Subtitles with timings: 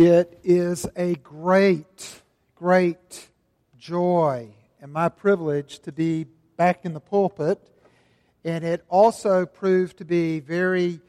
[0.00, 2.22] It is a great,
[2.54, 3.28] great
[3.76, 4.48] joy
[4.80, 6.24] and my privilege to be
[6.56, 7.58] back in the pulpit.
[8.44, 11.00] And it also proved to be very,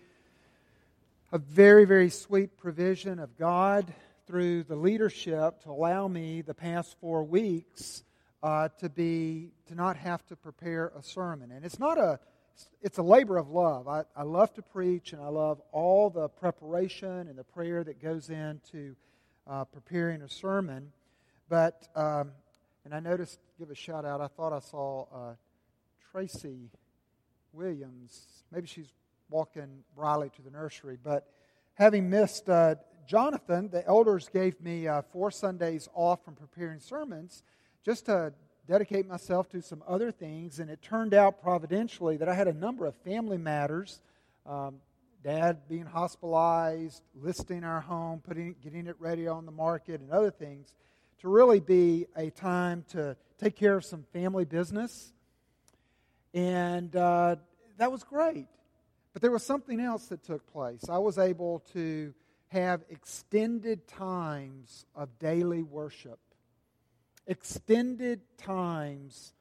[1.32, 3.94] a very, very sweet provision of God
[4.26, 8.04] through the leadership to allow me the past four weeks
[8.42, 11.52] uh, to be to not have to prepare a sermon.
[11.52, 12.20] And it's not a
[12.82, 13.88] it's a labor of love.
[13.88, 18.02] I, I love to preach, and I love all the preparation and the prayer that
[18.02, 18.96] goes into
[19.48, 20.92] uh, preparing a sermon.
[21.50, 22.32] But, um,
[22.86, 25.34] and I noticed, give a shout out, I thought I saw uh,
[26.12, 26.70] Tracy
[27.54, 28.44] Williams.
[28.52, 28.94] Maybe she's
[29.30, 30.98] walking Briley to the nursery.
[31.02, 31.28] But
[31.74, 32.76] having missed uh,
[33.08, 37.44] Jonathan, the elders gave me uh, four Sundays off from preparing sermons
[37.84, 38.34] just to
[38.70, 42.54] dedicate myself to some other things, and it turned out providentially that I had a
[42.54, 44.00] number of family matters.
[44.46, 44.76] Um,
[45.24, 50.30] Dad being hospitalized, listing our home, putting, getting it ready on the market, and other
[50.30, 50.72] things,
[51.22, 55.14] to really be a time to take care of some family business.
[56.36, 57.38] And uh,
[57.80, 58.48] that was great.
[59.14, 60.88] But there was something else that took place.
[60.88, 62.14] I was able to
[62.50, 66.20] have extended times of daily worship
[67.30, 69.34] extended times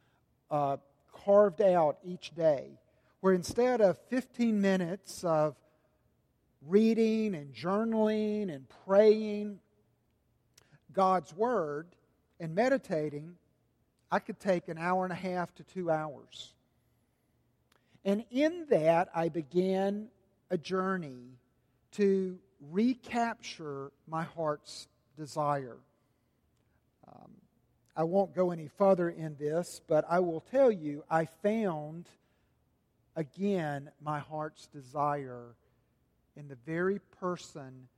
[0.50, 0.76] uh,
[1.24, 2.78] carved out each day,
[3.20, 5.56] where instead of 15 minutes of
[6.66, 9.58] reading and journaling and praying
[10.92, 11.86] God's Word
[12.38, 13.36] and meditating,
[14.12, 16.52] I could take an hour and a half to two hours.
[18.04, 20.08] And in that, I began
[20.50, 21.38] a journey
[21.92, 22.38] to
[22.70, 25.76] recapture my heart's desire.
[27.06, 27.30] Um,
[27.98, 32.08] I won't go any further in this, but I will tell you I found
[33.16, 35.56] again my heart's desire
[36.36, 37.88] in the very person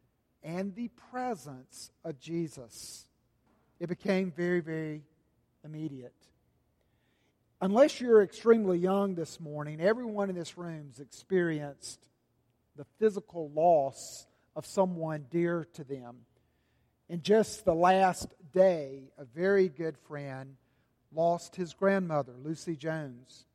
[0.42, 3.04] and the presence of Jesus.
[3.78, 5.02] It became very, very
[5.66, 6.14] immediate.
[7.60, 12.08] Unless you're extremely young this morning, everyone in this room's experienced
[12.74, 16.20] the physical loss of someone dear to them.
[17.10, 20.56] In just the last day, a very good friend
[21.12, 23.46] lost his grandmother, Lucy Jones,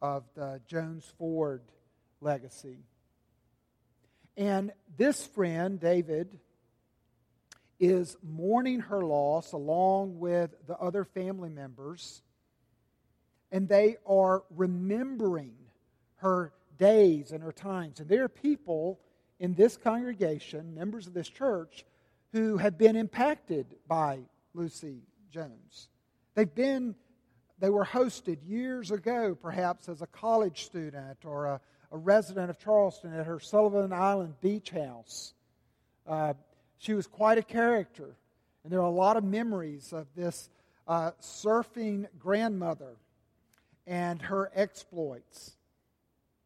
[0.00, 1.62] of the Jones Ford
[2.20, 2.78] legacy.
[4.36, 6.38] And this friend, David,
[7.78, 12.22] is mourning her loss along with the other family members,
[13.50, 15.54] and they are remembering
[16.16, 18.00] her days and her times.
[18.00, 19.00] And there are people
[19.38, 21.84] in this congregation, members of this church,
[22.32, 24.20] who have been impacted by
[24.54, 25.88] Lucy Jones.
[26.34, 26.94] They've been,
[27.58, 31.60] they were hosted years ago, perhaps as a college student or a,
[31.90, 35.34] a resident of Charleston at her Sullivan Island beach house.
[36.06, 36.34] Uh,
[36.78, 38.16] she was quite a character,
[38.64, 40.48] and there are a lot of memories of this
[40.88, 42.96] uh, surfing grandmother
[43.86, 45.56] and her exploits.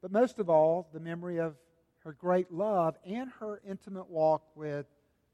[0.03, 1.55] But most of all, the memory of
[2.01, 4.87] her great love and her intimate walk with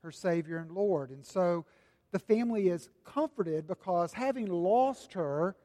[0.02, 1.10] her Savior and Lord.
[1.10, 1.64] And so
[2.10, 5.56] the family is comforted because having lost her,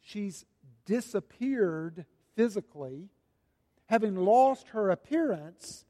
[0.00, 0.44] she's
[0.84, 2.04] disappeared
[2.36, 3.08] physically.
[3.86, 5.84] Having lost her appearance,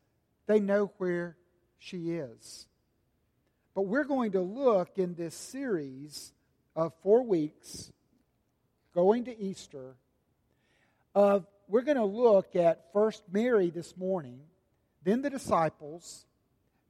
[0.47, 1.37] they know where
[1.79, 2.67] she is.
[3.75, 6.33] But we're going to look in this series
[6.77, 7.91] of four weeks,
[8.95, 9.97] going to Easter,
[11.15, 14.41] of we're going to look at first Mary this morning,
[15.05, 16.27] then the disciples,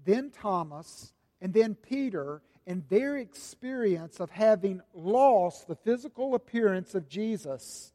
[0.05, 7.09] then Thomas, and then Peter, and their experience of having lost the physical appearance of
[7.09, 7.93] Jesus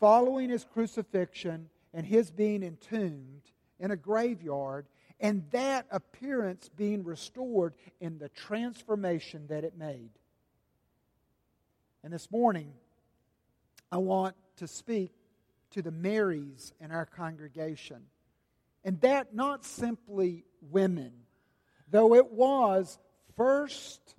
[0.00, 3.42] following his crucifixion and his being entombed
[3.80, 4.86] in a graveyard,
[5.20, 10.10] and that appearance being restored in the transformation that it made.
[12.04, 12.72] And this morning,
[13.90, 15.12] I want to speak
[15.72, 18.02] to the Marys in our congregation.
[18.88, 21.12] And that not simply women,
[21.90, 22.98] though it was
[23.36, 24.14] first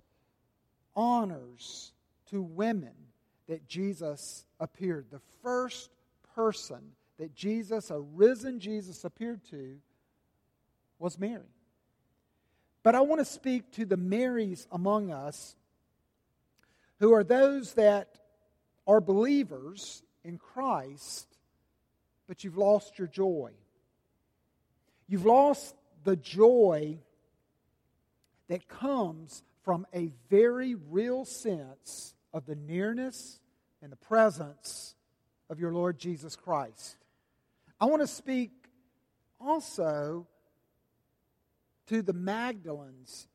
[0.95, 1.91] honors
[2.29, 2.93] to women
[3.47, 5.07] that Jesus appeared.
[5.09, 5.89] The first
[6.35, 9.79] person that Jesus, a risen Jesus, appeared to
[10.99, 11.55] was Mary.
[12.83, 15.55] But I want to speak to the Marys among us
[16.99, 18.19] who are those that
[18.85, 21.25] are believers in Christ,
[22.27, 23.49] but you've lost your joy.
[25.09, 25.73] You've lost
[26.03, 26.99] the joy
[28.47, 33.39] that comes from a very real sense of the nearness
[33.81, 34.93] and the presence
[35.49, 36.95] of your Lord Jesus Christ.
[37.81, 38.51] I want to speak
[39.41, 40.27] also
[41.87, 43.25] to the Magdalens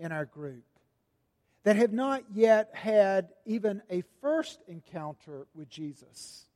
[0.00, 0.64] in our group
[1.64, 6.46] that have not yet had even a first encounter with Jesus.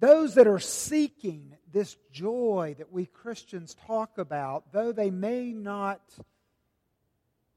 [0.00, 6.00] Those that are seeking this joy that we Christians talk about, though they may not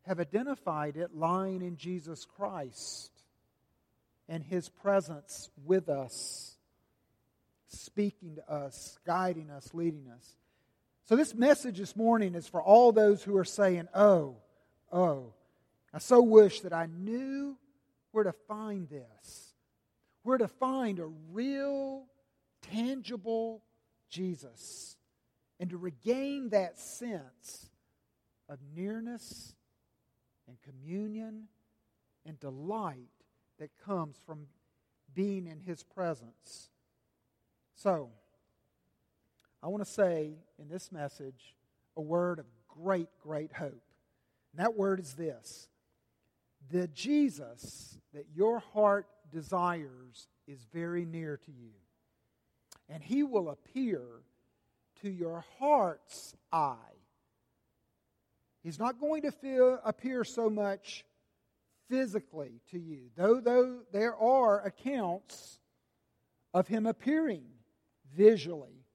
[0.06, 3.12] have identified it lying in Jesus Christ
[4.28, 6.58] and His presence with us,
[7.68, 10.36] speaking to us, guiding us, leading us.
[11.06, 14.38] So, this message this morning is for all those who are saying, Oh,
[14.92, 15.34] oh,
[15.94, 17.58] I so wish that I knew
[18.12, 19.54] where to find this,
[20.24, 22.06] where to find a real,
[22.72, 23.64] tangible
[24.10, 24.98] Jesus,
[25.60, 27.70] and to regain that sense
[28.50, 29.54] of nearness
[30.48, 31.48] and communion
[32.26, 33.10] and delight
[33.60, 34.48] that comes from
[35.14, 36.70] being in His presence.
[37.76, 38.10] So,
[39.62, 41.56] I want to say in this message
[41.96, 43.84] a word of great, great hope.
[44.52, 45.68] And that word is this
[46.70, 51.72] the Jesus that your heart desires is very near to you.
[52.94, 54.02] And he will appear
[55.02, 56.76] to your heart's eye.
[58.62, 61.04] He's not going to feel, appear so much
[61.90, 65.60] physically to you, though, though there are accounts
[66.54, 67.46] of him appearing
[68.16, 68.86] visually.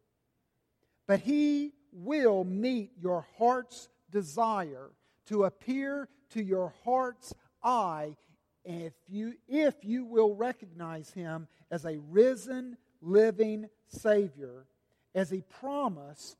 [1.08, 4.90] But he will meet your heart's desire
[5.26, 7.34] to appear to your heart's
[7.64, 8.16] eye
[8.64, 14.66] if you, if you will recognize him as a risen, living Savior,
[15.14, 16.36] as he promised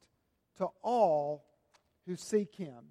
[0.58, 1.44] to all
[2.06, 2.84] who seek him.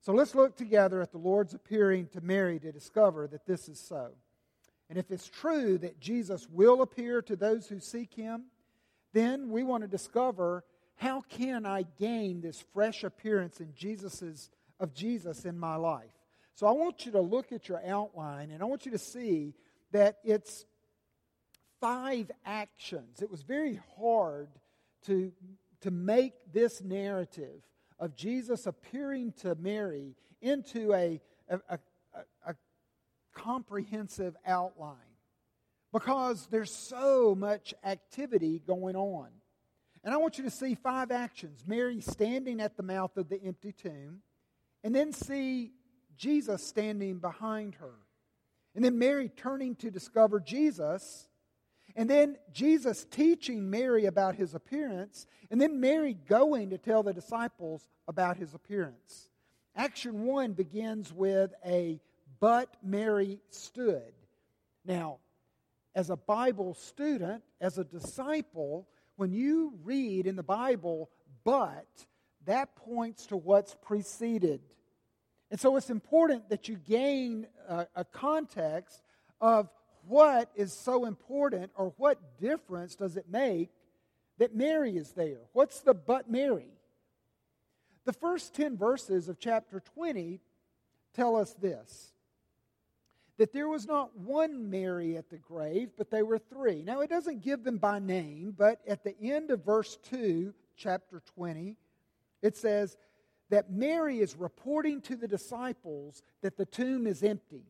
[0.00, 3.80] So let's look together at the Lord's appearing to Mary to discover that this is
[3.80, 4.10] so.
[4.88, 8.44] And if it's true that Jesus will appear to those who seek him,
[9.12, 10.64] then we want to discover
[10.96, 16.12] how can I gain this fresh appearance in Jesus's, of Jesus in my life?
[16.54, 19.54] So I want you to look at your outline and I want you to see
[19.92, 20.64] that it's
[21.80, 23.22] five actions.
[23.22, 24.48] It was very hard
[25.06, 25.32] to,
[25.82, 27.62] to make this narrative
[27.98, 31.78] of Jesus appearing to Mary into a, a, a,
[32.46, 32.54] a
[33.34, 34.96] comprehensive outline
[35.92, 39.28] because there's so much activity going on.
[40.04, 43.42] And I want you to see five actions Mary standing at the mouth of the
[43.42, 44.20] empty tomb,
[44.84, 45.72] and then see
[46.16, 47.94] Jesus standing behind her.
[48.74, 51.26] And then Mary turning to discover Jesus.
[51.96, 55.26] And then Jesus teaching Mary about his appearance.
[55.50, 59.30] And then Mary going to tell the disciples about his appearance.
[59.74, 61.98] Action one begins with a
[62.38, 64.12] but Mary stood.
[64.84, 65.18] Now,
[65.94, 71.08] as a Bible student, as a disciple, when you read in the Bible,
[71.44, 71.86] but,
[72.44, 74.60] that points to what's preceded.
[75.50, 79.02] And so it's important that you gain a, a context
[79.40, 79.70] of
[80.06, 83.70] what is so important or what difference does it make
[84.38, 85.40] that Mary is there.
[85.52, 86.68] What's the but Mary?
[88.04, 90.40] The first 10 verses of chapter 20
[91.14, 92.12] tell us this
[93.38, 96.82] that there was not one Mary at the grave, but they were three.
[96.82, 101.20] Now, it doesn't give them by name, but at the end of verse 2, chapter
[101.34, 101.76] 20,
[102.40, 102.96] it says,
[103.50, 107.64] that Mary is reporting to the disciples that the tomb is empty.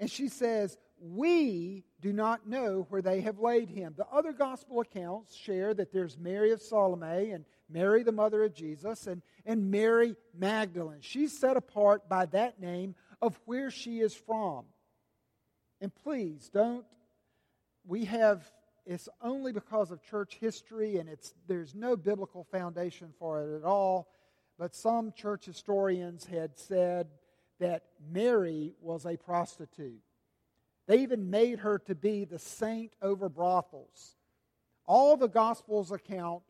[0.00, 3.94] And she says, We do not know where they have laid him.
[3.96, 8.54] The other gospel accounts share that there's Mary of Salome and Mary, the mother of
[8.54, 11.00] Jesus, and, and Mary Magdalene.
[11.00, 14.64] She's set apart by that name of where she is from.
[15.80, 16.84] And please don't,
[17.86, 18.50] we have,
[18.86, 23.64] it's only because of church history and it's, there's no biblical foundation for it at
[23.64, 24.08] all
[24.58, 27.08] but some church historians had said
[27.60, 30.00] that Mary was a prostitute.
[30.86, 34.16] They even made her to be the saint over brothels.
[34.86, 36.42] All the Gospels account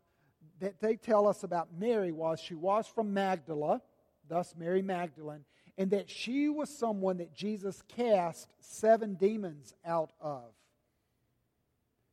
[0.61, 3.81] that they tell us about Mary was she was from Magdala,
[4.29, 5.45] thus Mary Magdalene,
[5.79, 10.45] and that she was someone that Jesus cast seven demons out of.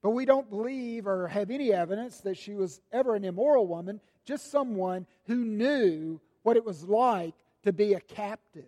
[0.02, 4.02] But we don't believe or have any evidence that she was ever an immoral woman
[4.26, 8.66] just someone who knew what it was like to be a captive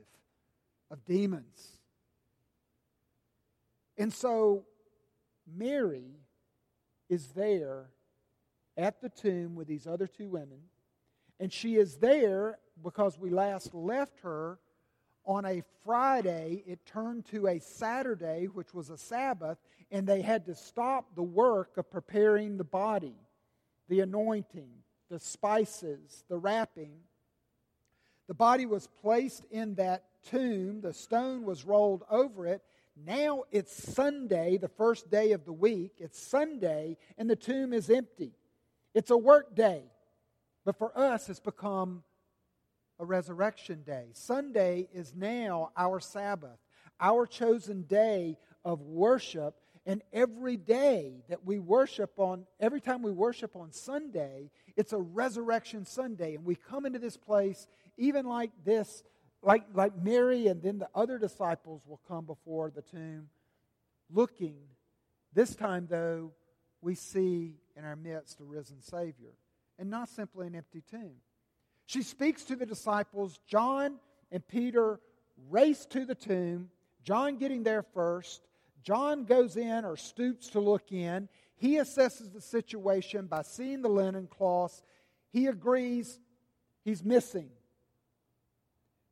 [0.90, 1.75] of demons.
[3.98, 4.66] And so
[5.48, 6.20] Mary
[7.10, 7.90] is there
[8.78, 10.60] at the tomb with these other two women,
[11.40, 14.60] and she is there because we last left her
[15.25, 16.64] on a Friday.
[16.66, 19.58] It turned to a Saturday, which was a Sabbath,
[19.92, 23.16] and they had to stop the work of preparing the body,
[23.88, 24.70] the anointing,
[25.10, 26.94] the spices, the wrapping.
[28.28, 32.64] The body was placed in that tomb, the stone was rolled over it.
[32.96, 35.96] Now it's Sunday, the first day of the week.
[35.98, 38.32] It's Sunday, and the tomb is empty.
[38.94, 39.84] It's a work day.
[40.64, 42.04] But for us, it's become
[43.00, 44.08] a resurrection day.
[44.14, 46.58] Sunday is now our Sabbath,
[47.00, 49.56] our chosen day of worship.
[49.86, 54.98] And every day that we worship on, every time we worship on Sunday, it's a
[54.98, 56.36] resurrection Sunday.
[56.36, 59.04] And we come into this place, even like this,
[59.42, 63.30] like, like Mary and then the other disciples will come before the tomb
[64.12, 64.56] looking.
[65.34, 66.32] This time, though,
[66.82, 69.34] we see in our midst a risen Savior
[69.77, 71.15] and not simply an empty tomb.
[71.86, 73.39] She speaks to the disciples.
[73.48, 74.00] John
[74.32, 75.00] and Peter
[75.50, 76.70] race to the tomb,
[77.04, 78.42] John getting there first.
[78.84, 81.27] John goes in or stoops to look in.
[81.58, 84.84] He assesses the situation by seeing the linen cloths.
[85.32, 86.20] He agrees
[86.84, 87.50] he's missing.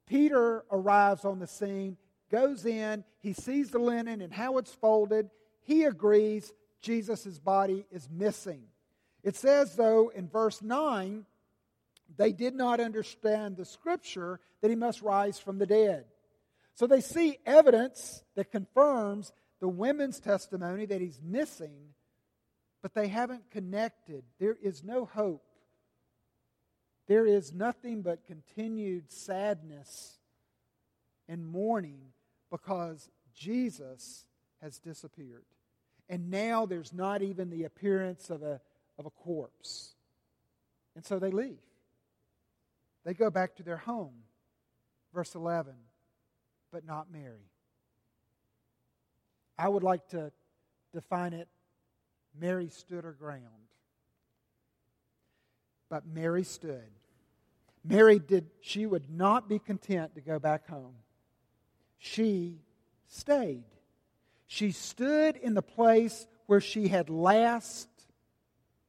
[0.07, 1.97] Peter arrives on the scene,
[2.31, 5.29] goes in, he sees the linen and how it's folded.
[5.61, 8.63] He agrees Jesus' body is missing.
[9.23, 11.25] It says, though, in verse 9,
[12.17, 16.05] they did not understand the scripture that he must rise from the dead.
[16.75, 19.31] So they see evidence that confirms
[19.61, 21.93] the women's testimony that he's missing,
[22.81, 24.23] but they haven't connected.
[24.39, 25.45] There is no hope.
[27.13, 30.17] There is nothing but continued sadness
[31.29, 31.99] and mourning
[32.49, 34.25] because Jesus
[34.63, 35.45] has disappeared.
[36.09, 38.59] And now there's not even the appearance of a,
[38.97, 39.93] of a corpse.
[40.95, 41.59] And so they leave.
[43.05, 44.23] They go back to their home.
[45.13, 45.71] Verse 11,
[46.71, 47.51] but not Mary.
[49.55, 50.31] I would like to
[50.91, 51.47] define it
[52.41, 53.43] Mary stood her ground.
[55.91, 56.89] But Mary stood.
[57.85, 60.95] Mary did she would not be content to go back home.
[61.97, 62.59] She
[63.07, 63.65] stayed.
[64.47, 67.89] She stood in the place where she had last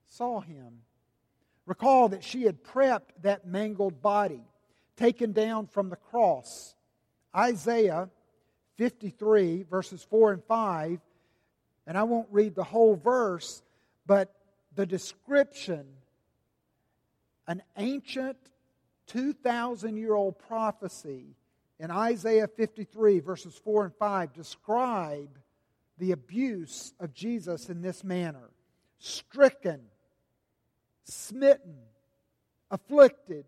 [0.07, 0.83] saw him.
[1.67, 4.43] Recall that she had prepped that mangled body
[4.97, 6.75] taken down from the cross.
[7.35, 8.11] Isaiah
[8.77, 11.01] 53, verses 4 and 5,
[11.87, 13.63] and I won't read the whole verse,
[14.07, 14.35] but
[14.75, 15.87] the description,
[17.47, 18.39] an ancient
[19.09, 21.37] 2,000 year old prophecy
[21.79, 25.39] in Isaiah 53, verses 4 and 5, describe
[25.99, 28.51] the abuse of Jesus in this manner
[28.99, 29.81] stricken
[31.05, 31.77] smitten,
[32.71, 33.45] afflicted,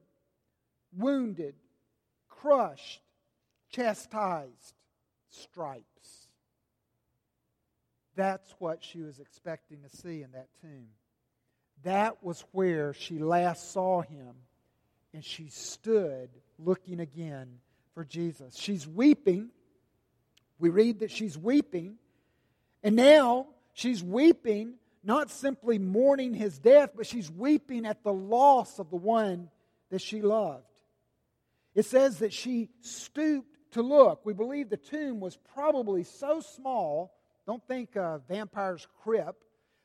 [0.97, 1.55] wounded,
[2.29, 3.03] crushed,
[3.71, 4.75] chastised,
[5.29, 6.29] stripes.
[8.15, 10.89] That's what she was expecting to see in that tomb.
[11.83, 14.35] That was where she last saw him,
[15.13, 17.59] and she stood looking again
[17.95, 18.57] for Jesus.
[18.57, 19.49] She's weeping.
[20.59, 21.97] We read that she's weeping,
[22.83, 24.75] and now she's weeping
[25.07, 29.49] not simply mourning his death, but she's weeping at the loss of the one
[29.91, 30.65] that she loved.
[31.77, 34.27] It says that she stooped to look.
[34.27, 37.15] We believe the tomb was probably so small,
[37.47, 39.45] don't think a vampire's crypt,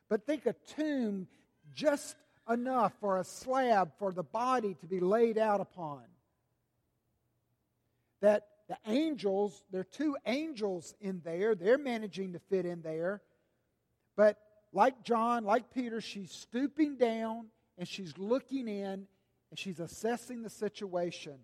[0.10, 1.28] but think a tomb
[1.75, 2.16] just
[2.51, 6.03] enough for a slab for the body to be laid out upon.
[8.22, 13.22] That the angels, there are two angels in there, they're managing to fit in there,
[14.15, 14.38] but
[14.74, 19.08] like John, like Peter, she's stooping down and she's looking in
[19.50, 21.39] and she's assessing the situation.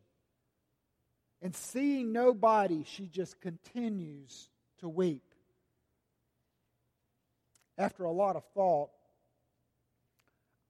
[1.41, 4.49] And seeing nobody, she just continues
[4.79, 5.23] to weep.
[7.77, 8.89] After a lot of thought,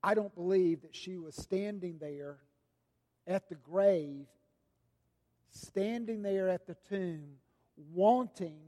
[0.04, 2.38] I don't believe that she was standing there
[3.26, 4.28] at the grave,
[5.50, 7.38] standing there at the tomb,
[7.94, 8.60] wanting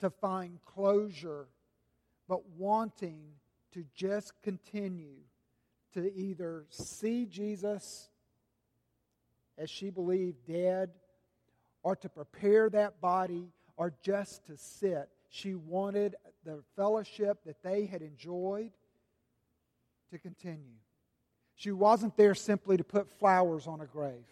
[0.00, 1.48] to find closure
[2.28, 3.20] but wanting
[3.72, 5.16] to just continue
[5.94, 8.10] to either see Jesus
[9.56, 10.90] as she believed dead,
[11.82, 15.08] or to prepare that body, or just to sit.
[15.30, 16.14] She wanted
[16.44, 18.70] the fellowship that they had enjoyed
[20.10, 20.76] to continue.
[21.54, 24.24] She wasn't there simply to put flowers on a grave.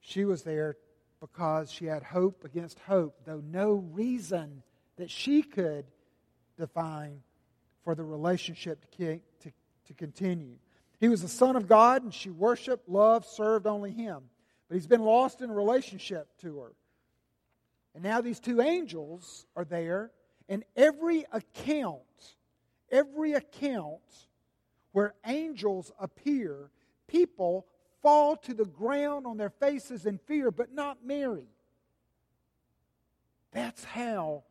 [0.00, 0.76] She was there
[1.20, 4.62] because she had hope against hope, though no reason
[4.96, 5.86] that she could
[6.58, 7.22] define
[7.82, 9.52] for the relationship to, to,
[9.86, 10.56] to continue.
[11.00, 14.22] He was the Son of God, and she worshiped, loved, served only Him.
[14.68, 16.72] But he's been lost in relationship to her.
[17.94, 20.10] And now these two angels are there,
[20.48, 22.00] and every account,
[22.94, 24.28] every account
[24.92, 26.70] where angels appear,
[27.08, 27.66] people
[28.00, 31.48] fall to the ground on their faces in fear, but not Mary.
[33.52, 34.44] That's how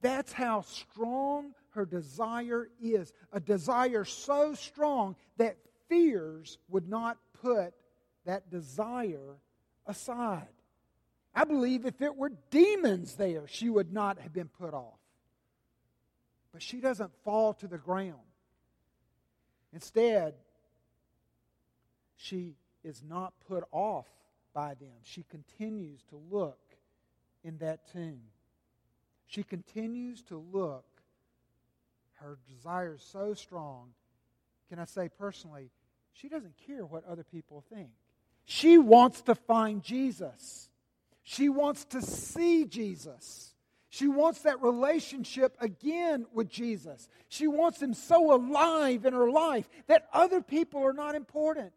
[0.00, 3.12] that's how strong her desire is.
[3.32, 5.56] A desire so strong that
[5.88, 7.74] fears would not put
[8.24, 9.36] that desire
[9.86, 10.46] aside.
[11.34, 14.97] I believe if it were demons there, she would not have been put off.
[16.58, 18.18] But she doesn't fall to the ground.
[19.72, 20.34] Instead,
[22.16, 24.08] she is not put off
[24.52, 24.96] by them.
[25.04, 26.58] She continues to look
[27.44, 28.22] in that tomb.
[29.28, 30.84] She continues to look.
[32.14, 33.90] Her desire is so strong.
[34.68, 35.70] Can I say personally,
[36.12, 37.90] she doesn't care what other people think.
[38.46, 40.70] She wants to find Jesus.
[41.22, 43.54] She wants to see Jesus.
[43.90, 47.08] She wants that relationship again with Jesus.
[47.28, 51.72] She wants him so alive in her life that other people are not important.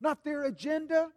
[0.00, 1.10] Not their agenda,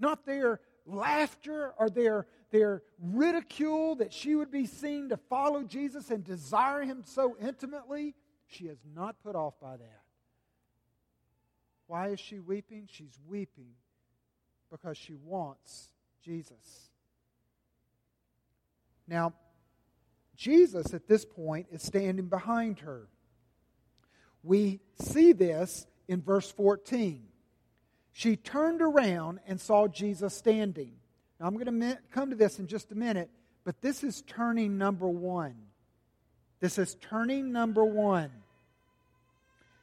[0.00, 6.10] not their laughter or their, their ridicule that she would be seen to follow Jesus
[6.10, 8.14] and desire him so intimately.
[8.48, 10.02] She is not put off by that.
[11.86, 12.88] Why is she weeping?
[12.90, 13.74] She's weeping
[14.70, 15.90] because she wants
[16.24, 16.85] Jesus.
[19.08, 19.34] Now,
[20.36, 23.08] Jesus at this point is standing behind her.
[24.42, 27.22] We see this in verse 14.
[28.12, 30.92] She turned around and saw Jesus standing.
[31.38, 33.30] Now, I'm going to come to this in just a minute,
[33.64, 35.56] but this is turning number one.
[36.60, 38.30] This is turning number one.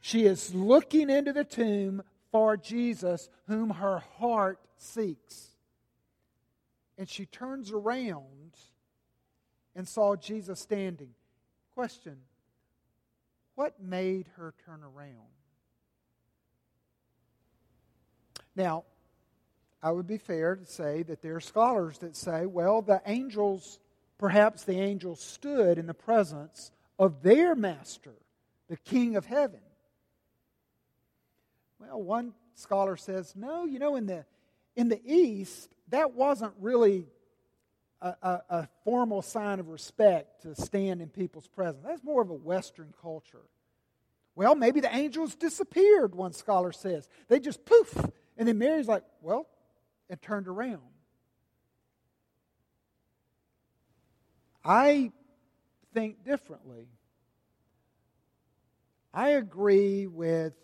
[0.00, 2.02] She is looking into the tomb
[2.32, 5.48] for Jesus, whom her heart seeks.
[6.98, 8.43] And she turns around
[9.74, 11.10] and saw Jesus standing.
[11.74, 12.16] Question
[13.54, 15.34] What made her turn around?
[18.56, 18.84] Now,
[19.82, 23.78] I would be fair to say that there are scholars that say, well, the angels,
[24.16, 28.14] perhaps the angels stood in the presence of their master,
[28.68, 29.60] the King of heaven.
[31.78, 34.24] Well, one scholar says, no, you know, in the,
[34.76, 37.06] in the East, that wasn't really
[38.00, 41.84] a, a, a formal sign of respect to stand in people's presence.
[41.86, 43.42] That's more of a Western culture.
[44.36, 47.08] Well, maybe the angels disappeared, one scholar says.
[47.28, 47.96] They just poof
[48.36, 49.46] and then Mary's like, well,
[50.10, 50.80] and turned around.
[54.64, 55.12] I
[55.92, 56.88] think differently.
[59.12, 60.54] I agree with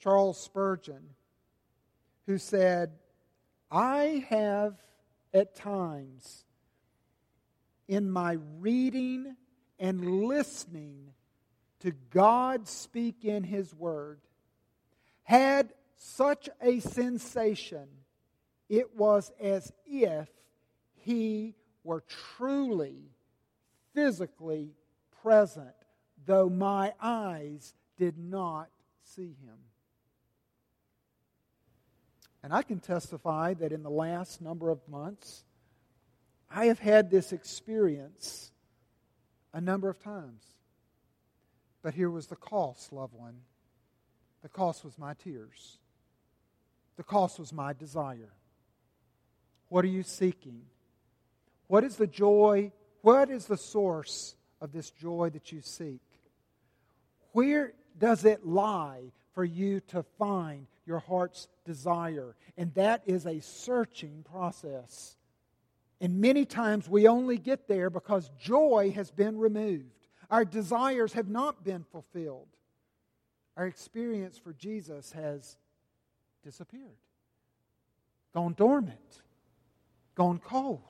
[0.00, 1.10] Charles Spurgeon,
[2.26, 2.92] who said,
[3.70, 4.74] I have
[5.32, 6.44] at times
[7.88, 9.36] in my reading
[9.78, 11.12] and listening
[11.80, 14.20] to God speak in His Word
[15.26, 17.88] had such a sensation,
[18.68, 20.28] it was as if
[20.94, 22.04] he were
[22.36, 23.10] truly,
[23.92, 24.70] physically
[25.22, 25.74] present,
[26.24, 28.68] though my eyes did not
[29.02, 29.58] see him.
[32.42, 35.44] And I can testify that in the last number of months,
[36.50, 38.50] I have had this experience
[39.52, 40.42] a number of times.
[41.82, 43.40] But here was the cost, loved one.
[44.42, 45.78] The cost was my tears.
[46.96, 48.32] The cost was my desire.
[49.68, 50.62] What are you seeking?
[51.68, 52.72] What is the joy?
[53.02, 56.00] What is the source of this joy that you seek?
[57.32, 62.34] Where does it lie for you to find your heart's desire?
[62.56, 65.16] And that is a searching process.
[66.00, 70.08] And many times we only get there because joy has been removed.
[70.30, 72.48] Our desires have not been fulfilled.
[73.56, 75.56] Our experience for Jesus has
[76.44, 76.98] disappeared,
[78.34, 79.22] gone dormant,
[80.14, 80.82] gone cold.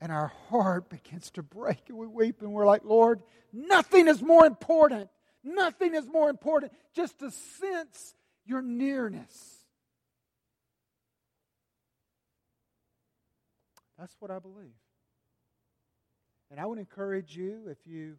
[0.00, 4.22] And our heart begins to break and we weep and we're like, Lord, nothing is
[4.22, 5.10] more important.
[5.42, 8.14] Nothing is more important just to sense
[8.46, 9.63] your nearness.
[13.98, 14.74] That's what I believe.
[16.50, 18.16] And I would encourage you, if you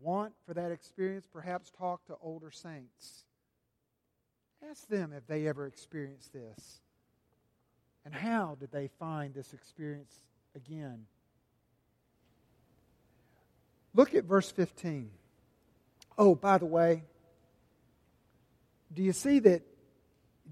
[0.00, 3.24] want for that experience, perhaps talk to older saints
[4.66, 6.80] Ask them if they ever experienced this.
[8.04, 10.12] And how did they find this experience
[10.56, 11.06] again?
[13.94, 15.10] Look at verse 15.
[16.16, 17.04] Oh, by the way,
[18.92, 19.62] do you see that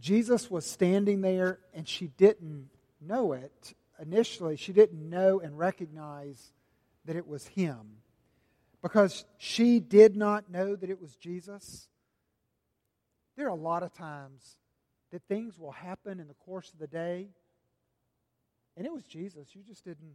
[0.01, 2.69] Jesus was standing there and she didn't
[3.01, 4.57] know it initially?
[4.57, 6.53] She didn't know and recognize
[7.05, 7.99] that it was him
[8.83, 11.89] because she did not know that it was Jesus.
[13.37, 14.57] There are a lot of times
[15.13, 17.29] that things will happen in the course of the day.
[18.77, 19.55] And it was Jesus.
[19.55, 20.15] You just didn't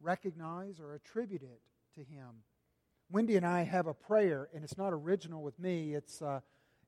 [0.00, 1.60] recognize or attribute it
[1.94, 2.28] to him.
[3.10, 5.94] Wendy and I have a prayer, and it's not original with me.
[5.94, 6.40] It's, uh,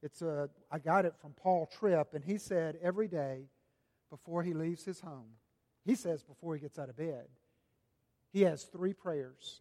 [0.02, 3.46] it's a, I got it from Paul Tripp, and he said every day
[4.10, 5.30] before he leaves his home,
[5.84, 7.26] he says before he gets out of bed,
[8.32, 9.60] he has three prayers.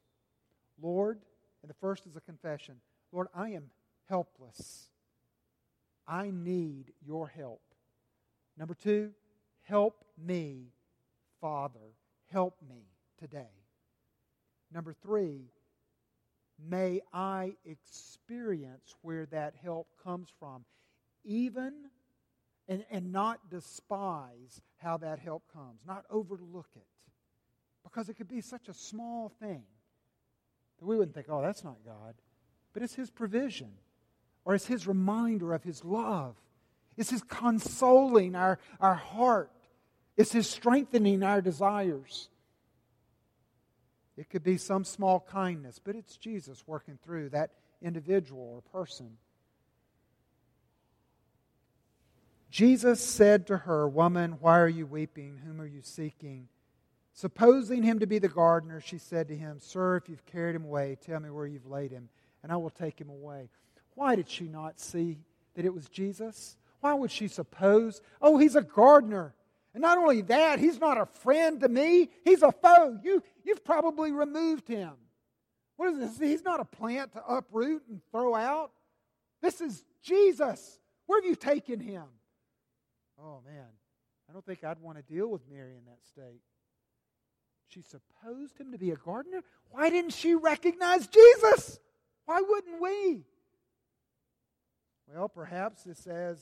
[0.81, 1.19] Lord,
[1.61, 2.75] and the first is a confession
[3.11, 3.69] Lord, I am
[4.07, 4.89] helpless.
[6.07, 7.61] I need your help.
[8.57, 9.11] Number two,
[9.63, 10.67] help me,
[11.41, 11.95] Father.
[12.31, 12.83] Help me
[13.19, 13.51] today.
[14.73, 15.51] Number three,
[16.69, 20.63] may I experience where that help comes from,
[21.25, 21.73] even
[22.71, 26.87] and, and not despise how that help comes, not overlook it.
[27.83, 29.63] Because it could be such a small thing
[30.79, 32.15] that we wouldn't think, oh, that's not God.
[32.71, 33.73] But it's His provision,
[34.45, 36.37] or it's His reminder of His love.
[36.95, 39.51] It's His consoling our, our heart,
[40.15, 42.29] it's His strengthening our desires.
[44.15, 49.17] It could be some small kindness, but it's Jesus working through that individual or person.
[52.51, 55.39] Jesus said to her, Woman, why are you weeping?
[55.45, 56.49] Whom are you seeking?
[57.13, 60.65] Supposing him to be the gardener, she said to him, Sir, if you've carried him
[60.65, 62.09] away, tell me where you've laid him,
[62.43, 63.49] and I will take him away.
[63.95, 65.19] Why did she not see
[65.55, 66.57] that it was Jesus?
[66.81, 69.33] Why would she suppose, Oh, he's a gardener?
[69.73, 72.99] And not only that, he's not a friend to me, he's a foe.
[73.01, 74.91] You, you've probably removed him.
[75.77, 76.19] What is this?
[76.19, 78.71] He's not a plant to uproot and throw out.
[79.41, 80.79] This is Jesus.
[81.05, 82.03] Where have you taken him?
[83.21, 83.67] Oh, man.
[84.29, 86.41] I don't think I'd want to deal with Mary in that state.
[87.67, 89.41] She supposed him to be a gardener.
[89.69, 91.79] Why didn't she recognize Jesus?
[92.25, 93.25] Why wouldn't we?
[95.07, 96.41] Well, perhaps it says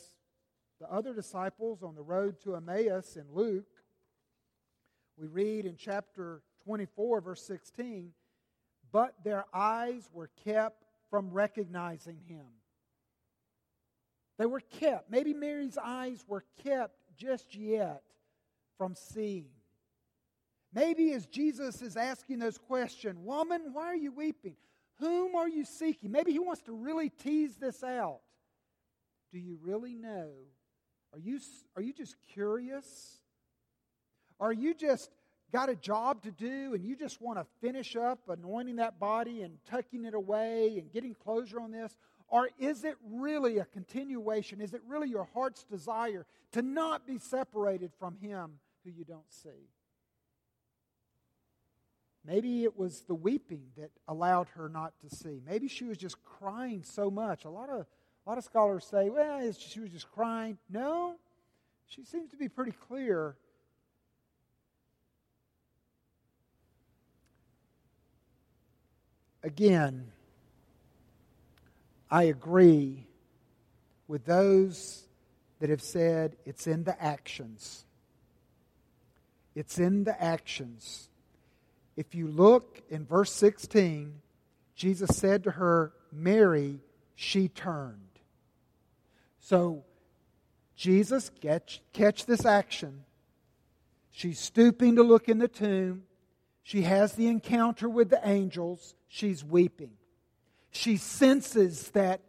[0.79, 3.65] the other disciples on the road to Emmaus in Luke.
[5.17, 8.11] We read in chapter 24, verse 16,
[8.91, 12.45] but their eyes were kept from recognizing him.
[14.39, 15.11] They were kept.
[15.11, 18.01] Maybe Mary's eyes were kept just yet
[18.77, 19.49] from seeing.
[20.73, 24.55] Maybe as Jesus is asking those questions, Woman, why are you weeping?
[24.99, 26.11] Whom are you seeking?
[26.11, 28.21] Maybe he wants to really tease this out.
[29.31, 30.29] Do you really know
[31.13, 31.39] are you,
[31.75, 33.17] are you just curious?
[34.39, 35.09] Are you just
[35.51, 39.41] got a job to do and you just want to finish up anointing that body
[39.41, 41.97] and tucking it away and getting closure on this?
[42.29, 44.61] Or is it really a continuation?
[44.61, 49.31] Is it really your heart's desire to not be separated from Him who you don't
[49.31, 49.69] see?
[52.25, 55.41] Maybe it was the weeping that allowed her not to see.
[55.47, 57.45] Maybe she was just crying so much.
[57.45, 57.87] A lot of
[58.25, 60.59] a lot of scholars say, well, she was just crying.
[60.69, 61.15] No,
[61.87, 63.35] she seems to be pretty clear.
[69.41, 70.11] Again,
[72.09, 73.07] I agree
[74.07, 75.07] with those
[75.59, 77.85] that have said it's in the actions.
[79.55, 81.09] It's in the actions.
[81.95, 84.21] If you look in verse 16,
[84.75, 86.79] Jesus said to her, Mary,
[87.15, 87.99] she turned.
[89.39, 89.83] So,
[90.75, 93.03] Jesus, catch, catch this action.
[94.11, 96.03] She's stooping to look in the tomb.
[96.63, 98.95] She has the encounter with the angels.
[99.07, 99.91] She's weeping.
[100.71, 102.21] She senses that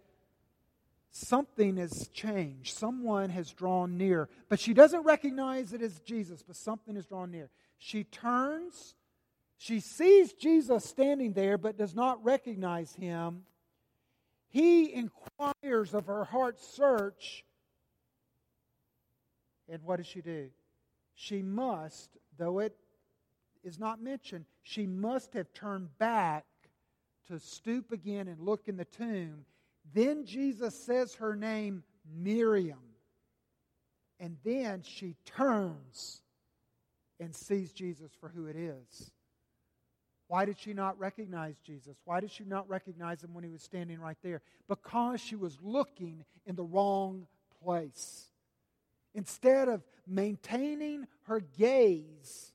[1.11, 2.77] something has changed.
[2.77, 4.29] Someone has drawn near.
[4.49, 7.51] But she doesn't recognize it as Jesus, but something has drawn near.
[7.79, 8.95] She turns.
[9.59, 13.43] She sees Jesus standing there, but does not recognize him.
[14.49, 17.45] He inquires of her heart's search.
[19.69, 20.49] And what does she do?
[21.15, 22.75] She must, though it
[23.63, 26.47] is not mentioned, she must have turned back
[27.31, 29.45] to stoop again and look in the tomb.
[29.95, 32.79] Then Jesus says her name, Miriam.
[34.19, 36.21] And then she turns
[37.19, 39.11] and sees Jesus for who it is.
[40.29, 41.97] Why did she not recognize Jesus?
[42.05, 44.43] Why did she not recognize him when he was standing right there?
[44.69, 47.27] Because she was looking in the wrong
[47.65, 48.27] place.
[49.13, 52.53] Instead of maintaining her gaze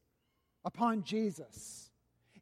[0.64, 1.92] upon Jesus,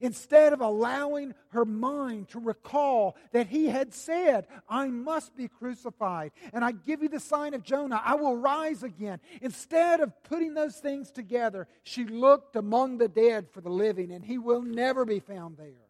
[0.03, 6.33] instead of allowing her mind to recall that he had said, I must be crucified,
[6.51, 9.21] and I give you the sign of Jonah, I will rise again.
[9.41, 14.25] Instead of putting those things together, she looked among the dead for the living, and
[14.25, 15.87] he will never be found there.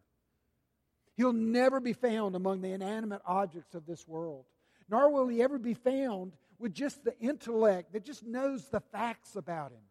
[1.16, 4.44] He'll never be found among the inanimate objects of this world,
[4.88, 9.34] nor will he ever be found with just the intellect that just knows the facts
[9.34, 9.82] about him.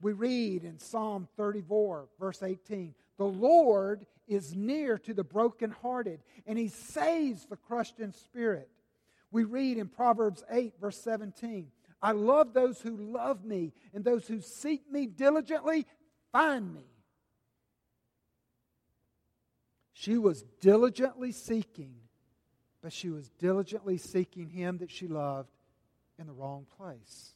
[0.00, 6.58] We read in Psalm 34, verse 18 The Lord is near to the brokenhearted, and
[6.58, 8.70] he saves the crushed in spirit.
[9.30, 11.70] We read in Proverbs 8, verse 17
[12.02, 15.86] I love those who love me, and those who seek me diligently
[16.32, 16.86] find me.
[19.92, 21.94] She was diligently seeking,
[22.80, 25.50] but she was diligently seeking him that she loved
[26.18, 27.34] in the wrong place.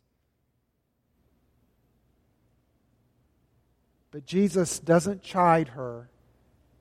[4.14, 6.08] But Jesus doesn't chide her,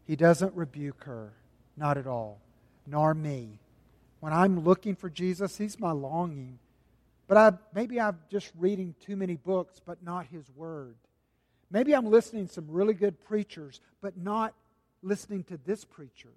[0.06, 1.34] he doesn't rebuke her,
[1.76, 2.39] not at all,
[2.86, 3.58] nor me.
[4.19, 6.60] When I'm looking for Jesus, he's my longing.
[7.28, 10.93] But I, maybe I'm just reading too many books, but not his word.
[11.72, 14.54] Maybe I'm listening to some really good preachers, but not
[15.02, 16.34] listening to this preacher.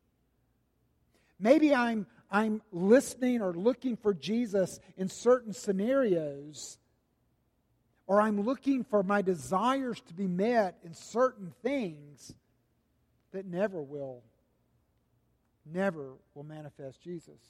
[1.39, 6.79] Maybe I'm, I'm listening or looking for Jesus in certain scenarios,
[8.07, 12.35] or I'm looking for my desires to be met in certain things
[13.33, 14.23] that never will,
[15.65, 17.41] never will manifest Jesus.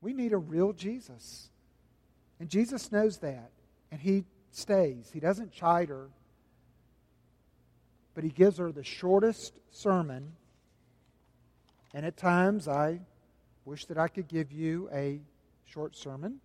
[0.00, 1.50] We need a real Jesus.
[2.40, 3.50] And Jesus knows that.
[3.90, 5.10] And he stays.
[5.12, 6.08] He doesn't chide her
[8.18, 10.32] but he gives her the shortest sermon.
[11.94, 12.98] And at times, I
[13.64, 15.20] wish that I could give you a
[15.66, 16.40] short sermon.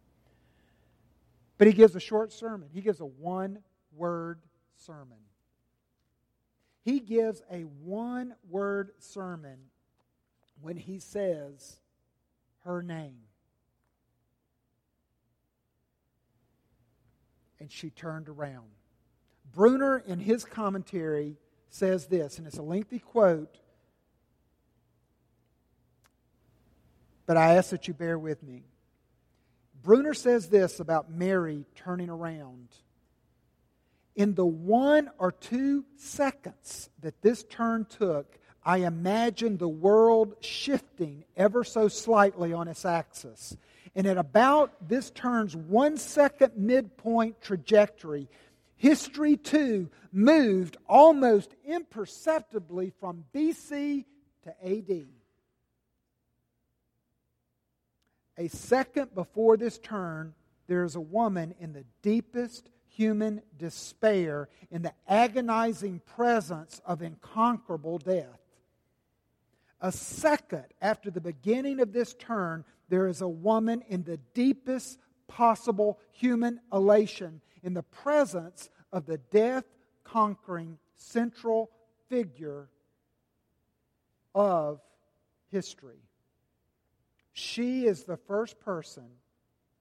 [1.58, 2.70] But he gives a short sermon.
[2.74, 3.60] He gives a one
[3.96, 4.40] word
[4.76, 5.18] sermon.
[6.82, 9.58] He gives a one word sermon
[10.62, 11.78] when he says
[12.66, 13.20] her name.
[17.60, 18.68] And she turned around.
[19.54, 21.38] Bruner, in his commentary,
[21.70, 23.60] says this, and it's a lengthy quote,
[27.26, 28.64] but I ask that you bear with me.
[29.84, 32.70] Bruner says this about Mary turning around.
[34.16, 41.26] In the one or two seconds that this turn took, I imagine the world shifting
[41.36, 43.58] ever so slightly on its axis.
[43.96, 48.30] And at about this turn's one second midpoint trajectory,
[48.76, 54.06] history too moved almost imperceptibly from BC
[54.44, 55.08] to AD.
[58.38, 60.34] A second before this turn,
[60.68, 67.98] there is a woman in the deepest human despair, in the agonizing presence of incomparable
[67.98, 68.40] death.
[69.82, 75.00] A second after the beginning of this turn, there is a woman in the deepest
[75.28, 79.66] possible human elation in the presence of the death
[80.04, 81.72] conquering central
[82.10, 82.70] figure
[84.36, 84.80] of
[85.50, 86.02] history.
[87.34, 89.06] She is the first person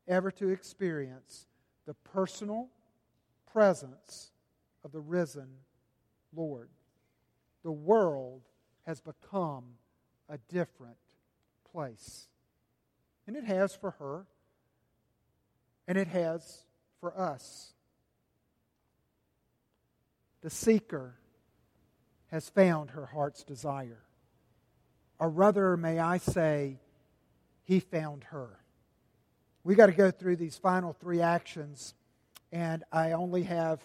[0.09, 1.47] ever to experience
[1.87, 2.69] the personal
[3.53, 4.33] presence
[4.85, 5.49] of the risen
[6.35, 6.71] Lord.
[7.63, 8.43] The world
[8.87, 9.65] has become
[10.29, 10.97] a different
[11.71, 12.27] place.
[13.27, 14.27] And it has for her,
[15.87, 16.65] and it has
[17.01, 17.73] for us.
[20.41, 21.15] The seeker
[22.31, 24.03] has found her heart's desire.
[25.19, 26.79] Or rather, may I say,
[27.65, 28.49] he found her.
[29.65, 31.95] We got to go through these final three actions,
[32.51, 33.81] and I only have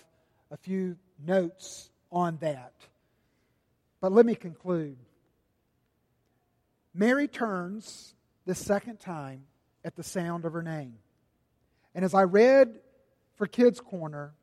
[0.49, 2.73] a few notes on that.
[4.01, 4.97] But let me conclude.
[6.93, 9.43] Mary turns the second time
[9.85, 10.95] at the sound of her name.
[11.93, 12.79] And as I read
[13.35, 14.33] for Kids Corner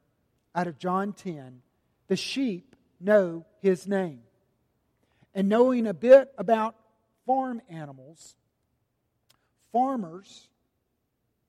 [0.54, 1.62] out of John 10,
[2.06, 4.20] the sheep know his name.
[5.34, 6.76] And knowing a bit about
[7.26, 8.36] farm animals,
[9.74, 10.48] farmers,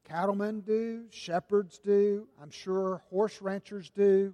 [0.04, 4.34] cattlemen do, shepherds do, I'm sure horse ranchers do.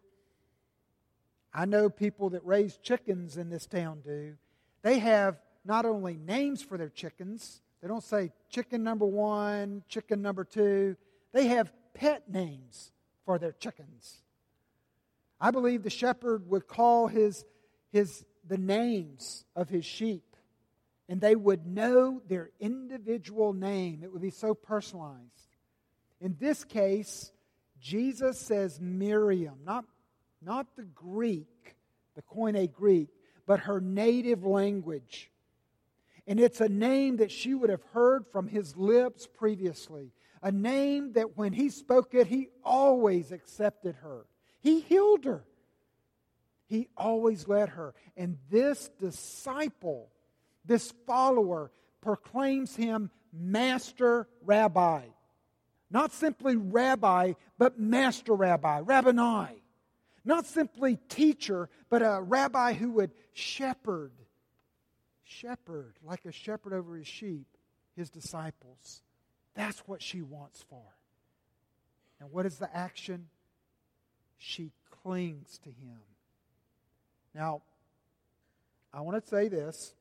[1.53, 4.37] I know people that raise chickens in this town do.
[4.81, 10.21] They have not only names for their chickens, they don't say chicken number one, chicken
[10.21, 10.95] number two,
[11.33, 12.93] they have pet names
[13.25, 14.21] for their chickens.
[15.41, 17.43] I believe the shepherd would call his,
[17.91, 20.30] his, the names of his sheep,
[21.11, 23.99] and they would know their individual name.
[24.01, 25.57] It would be so personalized.
[26.21, 27.33] In this case,
[27.81, 29.83] Jesus says Miriam, not,
[30.41, 31.75] not the Greek,
[32.15, 33.09] the Koine Greek,
[33.45, 35.29] but her native language.
[36.27, 40.13] And it's a name that she would have heard from his lips previously.
[40.41, 44.27] A name that when he spoke it, he always accepted her.
[44.61, 45.43] He healed her.
[46.67, 47.95] He always led her.
[48.15, 50.07] And this disciple,
[50.65, 51.71] this follower,
[52.01, 55.03] proclaims him Master, rabbi.
[55.89, 59.61] Not simply rabbi, but master rabbi, rabboni.
[60.23, 64.11] Not simply teacher, but a rabbi who would shepherd,
[65.23, 67.47] shepherd, like a shepherd over his sheep,
[67.95, 69.01] his disciples.
[69.55, 70.83] That's what she wants for.
[72.19, 73.27] And what is the action?
[74.37, 74.71] She
[75.03, 75.99] clings to him.
[77.33, 77.63] Now,
[78.93, 79.93] I want to say this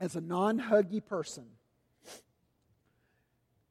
[0.00, 1.44] as a non huggy person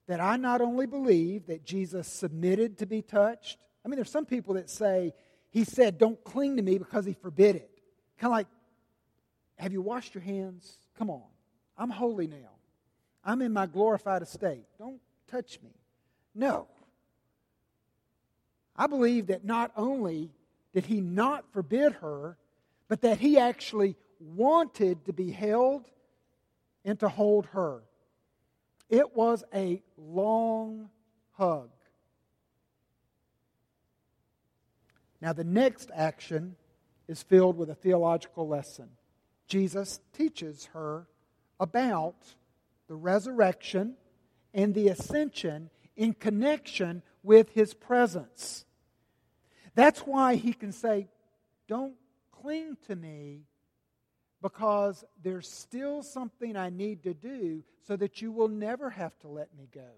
[0.08, 4.26] that I not only believe that Jesus submitted to be touched, I mean, there's some
[4.26, 5.14] people that say,
[5.50, 7.70] He said, Don't cling to me because He forbid it.
[8.18, 8.48] Kind of like,
[9.58, 10.78] Have you washed your hands?
[10.98, 11.24] Come on.
[11.78, 12.58] I'm holy now.
[13.24, 14.66] I'm in my glorified estate.
[14.78, 15.72] Don't touch me.
[16.36, 16.68] No.
[18.76, 20.32] I believe that not only
[20.74, 22.38] did he not forbid her,
[22.88, 25.86] but that he actually wanted to be held
[26.86, 27.82] and to hold her.
[28.90, 30.90] It was a long
[31.32, 31.70] hug.
[35.22, 36.56] Now, the next action
[37.08, 38.90] is filled with a theological lesson.
[39.48, 41.08] Jesus teaches her
[41.60, 42.16] about
[42.88, 43.96] the resurrection
[44.54, 48.66] and the ascension in connection with his presence.
[49.76, 51.10] That's why he can say,
[51.68, 51.96] Don't
[52.32, 53.42] cling to me
[54.42, 59.28] because there's still something I need to do so that you will never have to
[59.28, 59.92] let me go.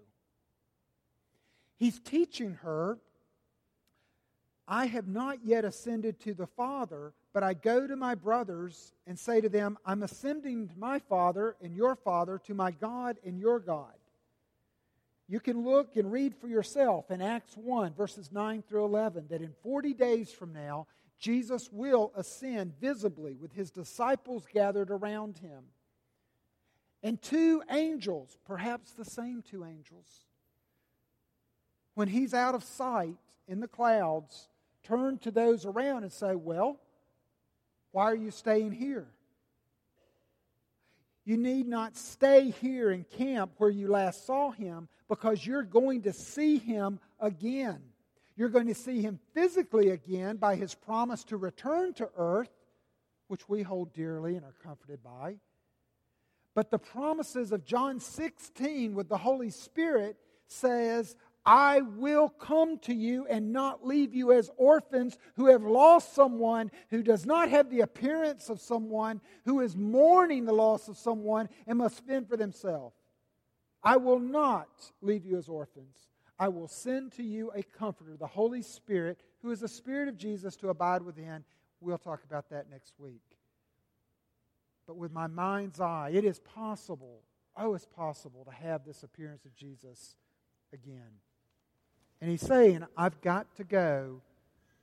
[1.76, 2.98] He's teaching her,
[4.66, 9.18] I have not yet ascended to the Father, but I go to my brothers and
[9.18, 13.38] say to them, I'm ascending to my Father and your Father, to my God and
[13.38, 13.92] your God.
[15.28, 19.40] You can look and read for yourself in Acts 1, verses 9 through 11, that
[19.40, 20.86] in 40 days from now,
[21.22, 25.62] Jesus will ascend visibly with his disciples gathered around him.
[27.00, 30.24] And two angels, perhaps the same two angels,
[31.94, 33.14] when he's out of sight
[33.46, 34.48] in the clouds,
[34.82, 36.80] turn to those around and say, Well,
[37.92, 39.06] why are you staying here?
[41.24, 46.02] You need not stay here in camp where you last saw him because you're going
[46.02, 47.80] to see him again.
[48.36, 52.50] You're going to see him physically again by his promise to return to earth,
[53.28, 55.36] which we hold dearly and are comforted by.
[56.54, 60.16] But the promises of John 16 with the Holy Spirit
[60.46, 66.14] says, I will come to you and not leave you as orphans who have lost
[66.14, 70.96] someone, who does not have the appearance of someone, who is mourning the loss of
[70.96, 72.94] someone and must fend for themselves.
[73.82, 74.68] I will not
[75.00, 75.96] leave you as orphans.
[76.38, 80.16] I will send to you a comforter, the Holy Spirit, who is the Spirit of
[80.16, 81.44] Jesus to abide within.
[81.80, 83.22] We'll talk about that next week.
[84.86, 87.20] But with my mind's eye, it is possible,
[87.56, 90.16] oh, it's possible to have this appearance of Jesus
[90.72, 91.20] again.
[92.20, 94.20] And he's saying, I've got to go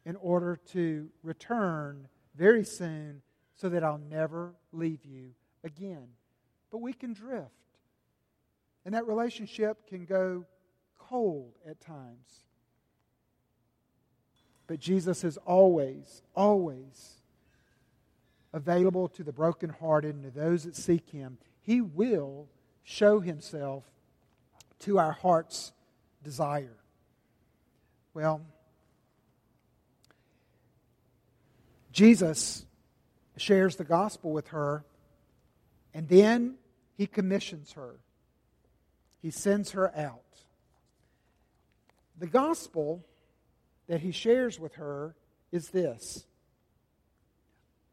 [0.05, 3.21] in order to return very soon
[3.55, 5.31] so that I'll never leave you
[5.63, 6.07] again.
[6.71, 7.51] But we can drift.
[8.85, 10.45] And that relationship can go
[11.09, 12.43] cold at times.
[14.67, 17.21] But Jesus is always, always
[18.53, 21.37] available to the brokenhearted and to those that seek him.
[21.61, 22.47] He will
[22.83, 23.83] show himself
[24.79, 25.71] to our heart's
[26.23, 26.77] desire.
[28.13, 28.41] Well,
[31.91, 32.65] Jesus
[33.37, 34.83] shares the gospel with her,
[35.93, 36.55] and then
[36.95, 37.95] he commissions her.
[39.21, 40.28] He sends her out.
[42.19, 43.03] The gospel
[43.87, 45.15] that he shares with her
[45.51, 46.25] is this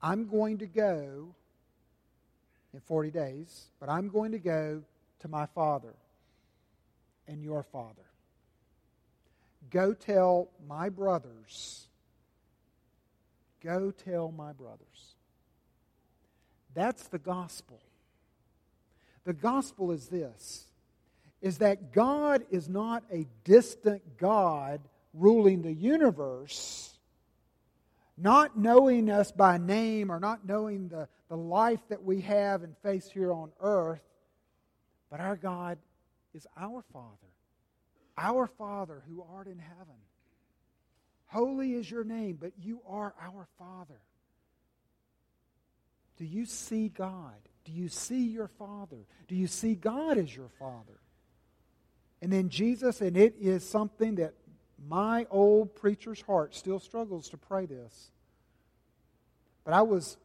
[0.02, 1.34] I'm going to go
[2.74, 4.82] in 40 days, but I'm going to go
[5.20, 5.94] to my father
[7.26, 8.02] and your father.
[9.70, 11.86] Go tell my brothers.
[13.62, 15.14] Go tell my brothers.
[16.74, 17.80] That's the gospel.
[19.24, 20.65] The gospel is this
[21.46, 24.80] is that God is not a distant God
[25.14, 26.98] ruling the universe,
[28.18, 32.76] not knowing us by name or not knowing the, the life that we have and
[32.78, 34.02] face here on earth,
[35.08, 35.78] but our God
[36.34, 37.06] is our Father.
[38.18, 39.94] Our Father who art in heaven.
[41.26, 44.00] Holy is your name, but you are our Father.
[46.16, 47.36] Do you see God?
[47.64, 49.06] Do you see your Father?
[49.28, 50.98] Do you see God as your Father?
[52.22, 54.34] And then Jesus, and it is something that
[54.88, 58.10] my old preacher's heart still struggles to pray this.
[59.64, 60.16] But I was,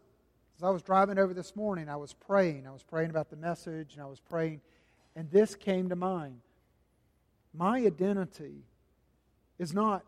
[0.57, 2.67] as I was driving over this morning, I was praying.
[2.67, 4.61] I was praying about the message, and I was praying,
[5.15, 6.41] and this came to mind.
[7.53, 8.63] my identity
[9.59, 10.03] is not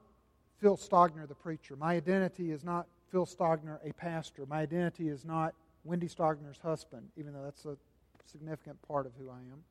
[0.59, 1.75] Phil Stogner, the preacher.
[1.75, 4.45] My identity is not Phil Stogner, a pastor.
[4.45, 5.53] My identity is not
[5.83, 7.75] Wendy Stogner's husband, even though that's a
[8.25, 9.63] significant part of who I am.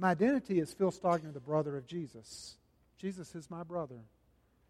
[0.00, 2.56] My identity is Phil Stogner, the brother of Jesus.
[2.96, 3.98] Jesus is my brother.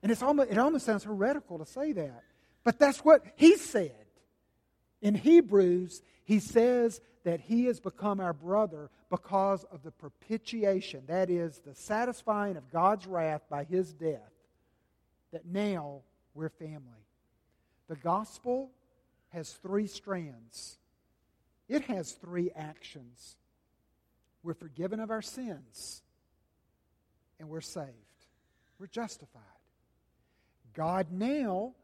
[0.02, 2.24] And it's almost, it almost sounds heretical to say that.
[2.64, 4.06] But that's what he said.
[5.00, 11.30] In Hebrews, he says that he has become our brother because of the propitiation, that
[11.30, 14.32] is, the satisfying of God's wrath by his death,
[15.32, 16.00] that now
[16.34, 17.06] we're family.
[17.86, 18.72] The gospel
[19.28, 20.78] has three strands,
[21.68, 23.36] it has three actions.
[24.42, 26.02] We're forgiven of our sins,
[27.38, 27.88] and we're saved.
[28.78, 29.42] We're justified.
[30.74, 31.74] God now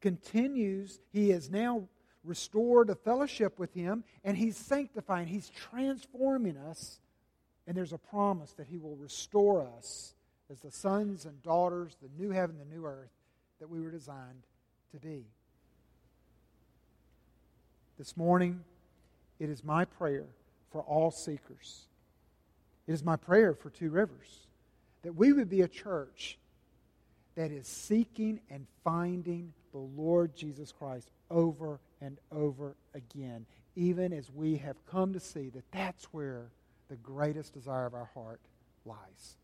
[0.00, 1.88] continues, He is now
[2.24, 7.00] restored a fellowship with Him, and He's sanctifying, He's transforming us,
[7.66, 10.14] and there's a promise that He will restore us
[10.50, 13.10] as the sons and daughters, the new heaven, the new earth
[13.60, 14.44] that we were designed
[14.92, 15.24] to be.
[17.98, 18.60] This morning,
[19.40, 20.26] it is my prayer
[20.70, 21.87] for all seekers.
[22.88, 24.46] It is my prayer for Two Rivers
[25.02, 26.38] that we would be a church
[27.36, 33.44] that is seeking and finding the Lord Jesus Christ over and over again,
[33.76, 36.46] even as we have come to see that that's where
[36.88, 38.40] the greatest desire of our heart
[38.86, 39.36] lies.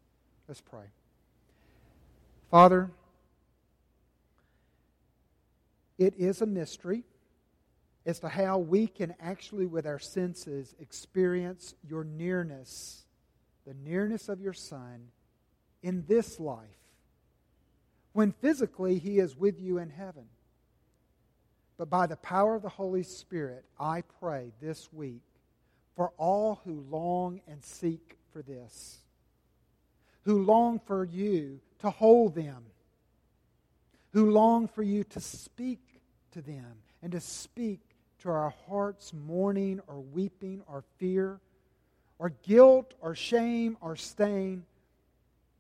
[0.49, 0.87] Let's pray.
[2.51, 2.91] Father,
[5.99, 7.05] it is a mystery
[8.07, 13.04] as to how we can actually, with our senses, experience your nearness,
[13.67, 15.09] the nearness of your Son,
[15.83, 16.69] in this life,
[18.13, 20.27] when physically He is with you in heaven.
[21.77, 25.23] But by the power of the Holy Spirit, I pray this week
[25.97, 28.99] for all who long and seek for this,
[30.23, 32.65] who long for you to hold them,
[34.13, 35.81] who long for you to speak
[36.33, 37.81] to them and to speak
[38.21, 41.41] to our hearts mourning or weeping or fear
[42.25, 44.65] or guilt or shame or stain,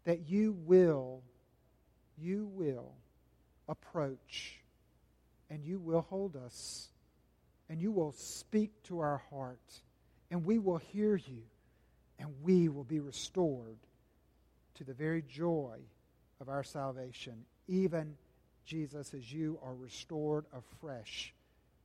[0.06, 1.20] that you will,
[2.16, 2.90] you will
[3.68, 4.62] approach
[5.50, 6.88] and you will hold us
[7.68, 9.82] and you will speak to our heart
[10.30, 11.42] and we will hear you
[12.18, 13.76] and we will be restored
[14.72, 15.76] to the very joy
[16.40, 18.16] of our salvation, even
[18.64, 21.34] Jesus, as you are restored afresh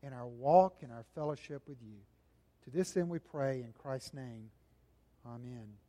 [0.04, 1.98] in our walk and our fellowship with you.
[2.64, 4.50] To this end we pray in Christ's name.
[5.26, 5.89] Amen.